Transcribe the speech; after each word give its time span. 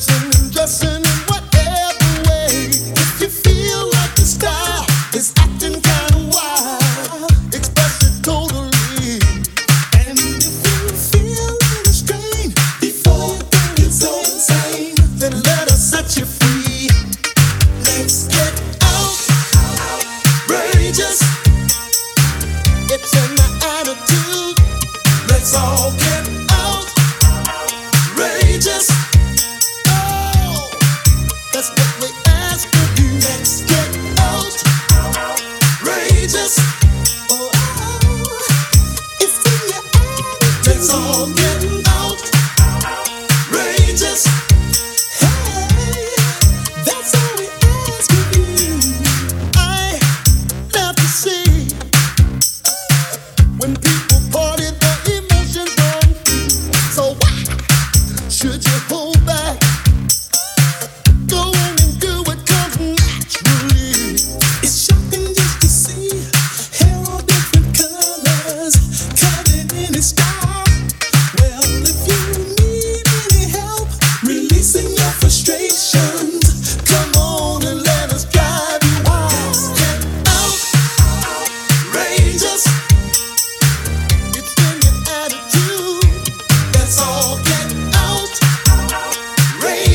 dancing 0.00 0.29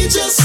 It's 0.08 0.45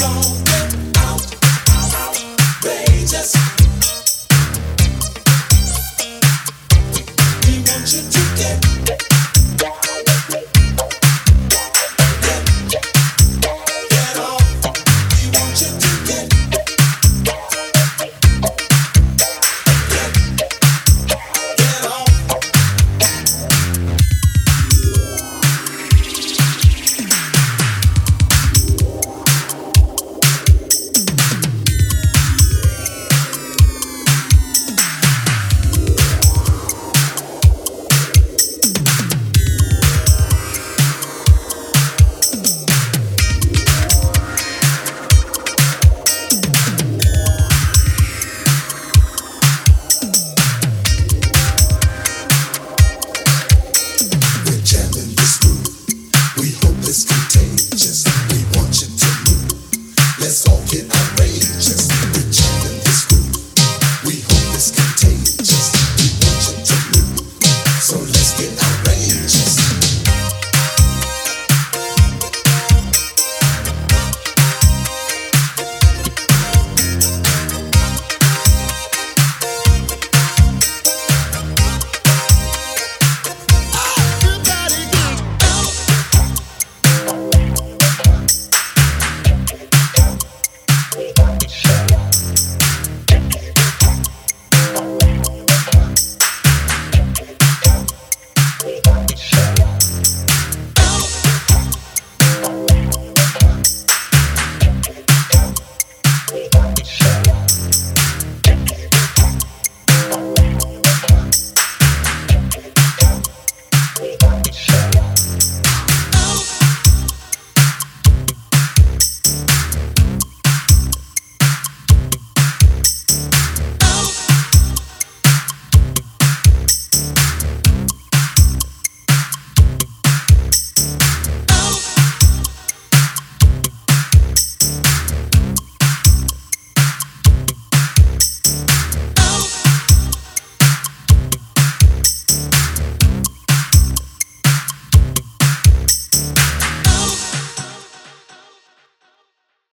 song. 0.00 0.49